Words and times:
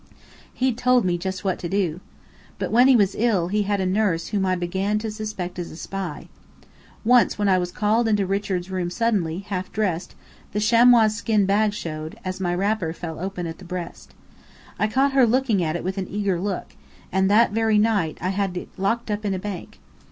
He'd 0.51 0.79
told 0.79 1.05
me 1.05 1.15
just 1.19 1.43
what 1.43 1.59
to 1.59 1.69
do. 1.69 1.99
But 2.57 2.71
when 2.71 2.87
he 2.87 2.95
was 2.95 3.13
ill, 3.15 3.49
he 3.49 3.61
had 3.61 3.79
a 3.79 3.85
nurse 3.85 4.29
whom 4.29 4.47
I 4.47 4.55
began 4.55 4.97
to 4.97 5.11
suspect 5.11 5.59
as 5.59 5.69
a 5.69 5.75
spy. 5.75 6.27
Once 7.05 7.37
when 7.37 7.47
I 7.47 7.59
was 7.59 7.71
called 7.71 8.07
into 8.07 8.25
Richard's 8.25 8.71
room 8.71 8.89
suddenly, 8.89 9.45
half 9.47 9.71
dressed, 9.71 10.15
the 10.53 10.59
chamois 10.59 11.09
skin 11.09 11.45
bag 11.45 11.73
showed, 11.75 12.17
as 12.25 12.39
my 12.39 12.55
wrapper 12.55 12.93
fell 12.93 13.19
open 13.19 13.45
at 13.45 13.59
the 13.59 13.63
breast. 13.63 14.15
I 14.79 14.87
caught 14.87 15.11
her 15.13 15.27
looking 15.27 15.63
at 15.63 15.75
it 15.75 15.83
with 15.83 15.99
an 15.99 16.07
eager 16.09 16.39
look; 16.41 16.75
and 17.11 17.29
that 17.29 17.51
very 17.51 17.77
night 17.77 18.17
I 18.21 18.29
had 18.29 18.57
it 18.57 18.69
locked 18.77 19.11
up 19.11 19.23
in 19.23 19.35
a 19.35 19.37
bank. 19.37 19.77